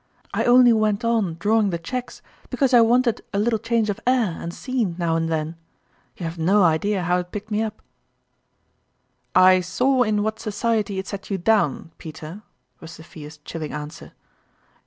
I 0.33 0.45
only 0.45 0.73
went 0.73 1.05
on 1.05 1.35
drawing 1.39 1.69
the 1.69 1.77
cheques 1.77 2.23
because 2.49 2.73
I 2.73 2.77
w 2.77 2.91
r 2.91 2.97
anted 2.99 3.21
a 3.33 3.37
little 3.37 3.59
change 3.59 3.87
of 3.87 3.99
air 4.07 4.35
and 4.41 4.51
scene 4.51 4.95
now 4.97 5.15
and 5.15 5.29
then. 5.29 5.57
You 6.17 6.23
have 6.23 6.39
no 6.39 6.63
idea 6.63 7.03
how 7.03 7.19
it 7.19 7.31
picked 7.31 7.51
me 7.51 7.61
up!"" 7.61 7.83
I 9.51 9.59
saw 9.61 10.01
in 10.01 10.23
what 10.23 10.39
society 10.39 10.97
it 10.97 11.05
set 11.05 11.29
you 11.29 11.37
down, 11.37 11.91
Peter," 11.99 12.41
was 12.79 12.89
Sophia's 12.89 13.37
chilling 13.45 13.73
answer. 13.73 14.13